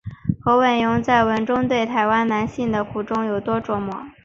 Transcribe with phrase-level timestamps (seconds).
[0.43, 4.03] 侯文咏在文中对于台湾男性的苦衷有多琢磨。